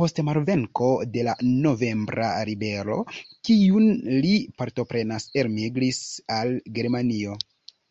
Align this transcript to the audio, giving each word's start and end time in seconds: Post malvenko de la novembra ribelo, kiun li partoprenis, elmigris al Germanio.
Post 0.00 0.20
malvenko 0.28 0.90
de 1.16 1.24
la 1.30 1.34
novembra 1.64 2.30
ribelo, 2.52 3.00
kiun 3.50 3.92
li 4.22 4.34
partoprenis, 4.62 5.30
elmigris 5.44 6.04
al 6.42 6.60
Germanio. 6.80 7.40